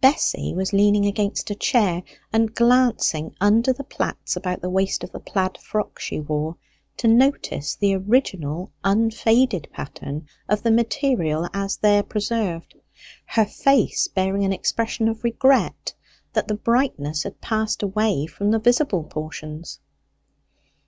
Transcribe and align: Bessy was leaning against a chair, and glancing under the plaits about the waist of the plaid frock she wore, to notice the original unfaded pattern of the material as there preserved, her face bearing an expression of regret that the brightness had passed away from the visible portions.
Bessy 0.00 0.54
was 0.54 0.72
leaning 0.72 1.04
against 1.04 1.50
a 1.50 1.54
chair, 1.54 2.02
and 2.32 2.54
glancing 2.54 3.34
under 3.38 3.70
the 3.70 3.84
plaits 3.84 4.34
about 4.34 4.62
the 4.62 4.70
waist 4.70 5.04
of 5.04 5.12
the 5.12 5.20
plaid 5.20 5.58
frock 5.58 5.98
she 6.00 6.18
wore, 6.20 6.56
to 6.96 7.06
notice 7.06 7.74
the 7.76 7.94
original 7.94 8.72
unfaded 8.82 9.68
pattern 9.70 10.26
of 10.48 10.62
the 10.62 10.70
material 10.70 11.50
as 11.52 11.76
there 11.76 12.02
preserved, 12.02 12.76
her 13.26 13.44
face 13.44 14.08
bearing 14.08 14.46
an 14.46 14.54
expression 14.54 15.06
of 15.06 15.22
regret 15.22 15.92
that 16.32 16.48
the 16.48 16.54
brightness 16.54 17.24
had 17.24 17.42
passed 17.42 17.82
away 17.82 18.24
from 18.24 18.52
the 18.52 18.58
visible 18.58 19.04
portions. 19.04 19.80